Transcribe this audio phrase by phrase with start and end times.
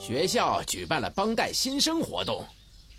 [0.00, 2.42] 学校举办了帮带新生活动，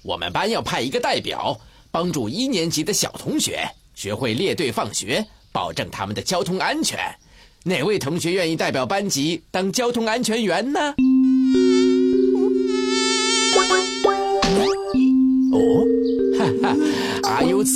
[0.03, 6.99] 我们班要派一个代表，帮助一年级的小同学学会列队放学，保证他们的交通安全。
[7.63, 10.93] 哪位同学愿意代表班级当交通安全员呢？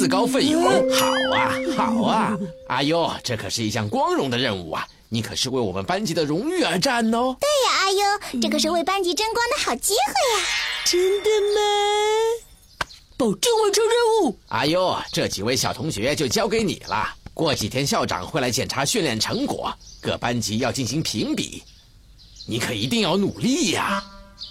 [0.05, 0.61] 自告奋勇，
[0.91, 4.87] 好啊，好啊，阿优，这可是一项光荣的任务啊！
[5.09, 7.35] 你可是为我们班级的荣誉而战哦。
[7.39, 10.45] 对呀，阿优，这可是为班级争光的好机会呀！
[10.85, 12.85] 真的吗？
[13.17, 14.37] 保证完成任务。
[14.49, 17.11] 阿优，这几位小同学就交给你了。
[17.33, 21.63] 过几天校长会来检查训练成果，各班级要进行评比，
[22.45, 24.03] 你可一定要努力呀！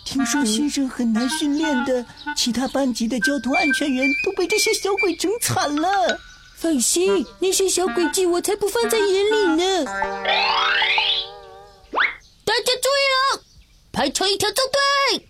[0.04, 2.04] 听说新生很难训练的，
[2.36, 6.18] 其他班级的交通安全员都被这些小鬼整惨了。
[6.56, 9.84] 放心，那些小诡计我才不放在眼里呢。
[12.44, 13.04] 大家注意
[13.36, 13.42] 了，
[13.92, 15.28] 排成一条纵队。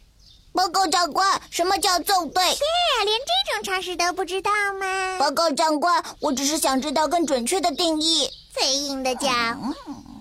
[0.53, 2.43] 报告长官，什么叫纵队？
[2.45, 5.19] 天呀，连这种常识都不知道吗？
[5.19, 8.29] 报告长官，我只是想知道更准确的定义。
[8.53, 9.75] 嘴硬的讲，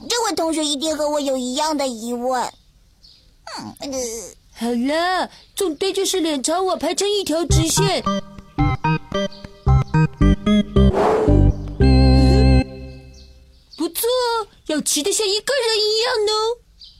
[0.09, 2.51] 这位同学一定和我有一样的疑问。
[4.55, 8.03] 好了，纵队就是脸朝我排成一条直线。
[13.75, 14.07] 不错，
[14.67, 16.31] 要骑得像一个人一样呢。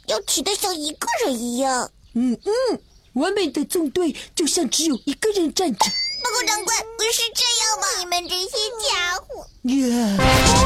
[0.07, 1.89] 要骑得像一个人一样。
[2.13, 2.81] 嗯嗯，
[3.13, 5.79] 完美的纵队就像只有一个人站着。
[5.79, 7.87] 报告长官，不是这样吗？
[7.99, 10.23] 你们这些家伙，呀，不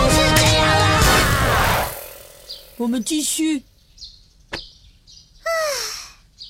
[0.10, 1.92] 是这样啊！
[2.78, 3.64] 我们继续。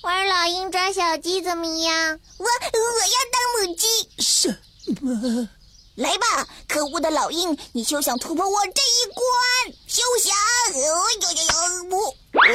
[0.08, 2.20] 玩老鹰抓小鸡怎么样？
[2.38, 3.86] 我我要当母鸡。
[4.20, 4.48] 什
[5.02, 5.50] 么？
[5.96, 9.24] 来吧，可恶的老鹰，你休想突破我这一关！
[9.86, 10.34] 休想！
[10.74, 10.94] 哎呦呦
[11.92, 11.98] 呦！
[11.98, 12.08] 我
[12.40, 12.46] 哇！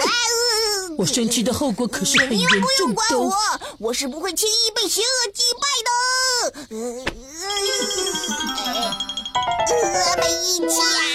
[0.96, 2.94] 我生气的后果可是很严你们不用。
[2.94, 3.36] 管我，
[3.78, 5.90] 我是不会轻易被邪恶击败的。
[6.70, 7.04] 呃，
[10.16, 10.86] 没义气啊！
[10.96, 11.11] 站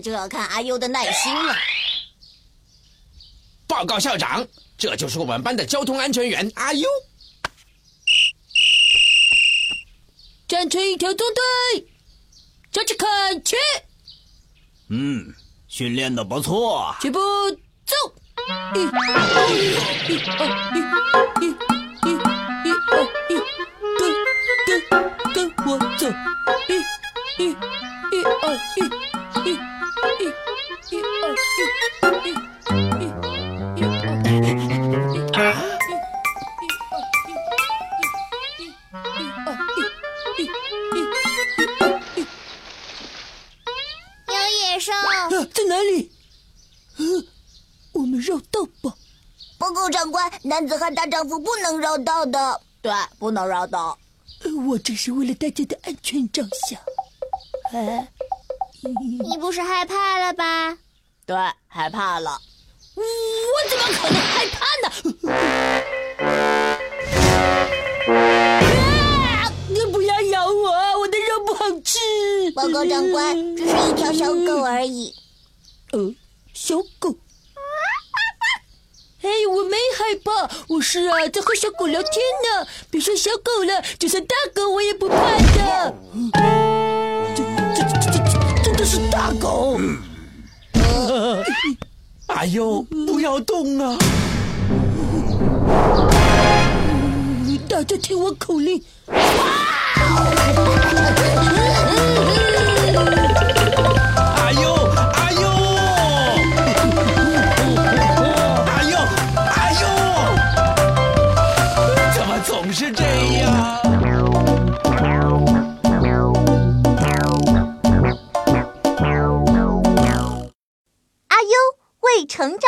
[0.00, 1.54] 就要看阿优的耐心了。
[3.66, 4.46] 报告校长，
[4.76, 6.88] 这就是我们班的交通安全员阿优。
[10.48, 11.26] 站成一条纵
[11.74, 11.86] 队，
[12.72, 13.54] 向前看齐，
[14.88, 15.32] 嗯，
[15.68, 16.96] 训练的不错。
[17.00, 17.20] 起步
[17.86, 17.94] 走！
[18.74, 18.90] 一、二、
[19.54, 20.40] 一、二、
[20.74, 21.69] 一、一、一、一、
[45.52, 46.10] 在哪里？
[46.96, 47.04] 呃，
[47.92, 48.92] 我们绕道吧。
[49.58, 52.60] 报告长官，男子汉大丈夫不能绕道的。
[52.82, 53.96] 对，不能绕道。
[54.42, 56.80] 呃我这是为了大家的安全着想。
[56.80, 58.08] 啊，
[59.28, 60.78] 你不是害怕了吧？
[61.26, 61.36] 对，
[61.68, 62.40] 害怕了。
[62.96, 63.02] 我
[63.68, 64.88] 怎么可能害怕呢？
[68.08, 69.52] 啊！
[69.68, 70.70] 你不要咬我，
[71.00, 71.98] 我的肉不好吃。
[72.54, 75.14] 报告长官，只是一条小狗而已。
[75.92, 76.14] 呃，
[76.54, 77.14] 小狗。
[79.22, 82.66] 哎，我没害怕，我是啊，在和小狗聊天呢。
[82.90, 85.94] 别说小狗了，就算大狗我也不怕的。
[88.80, 89.78] 这是大狗。
[92.28, 93.98] 哎呦，不要动啊！
[97.68, 99.18] 大家听我口令，阿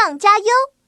[0.02, 0.81] 上加油。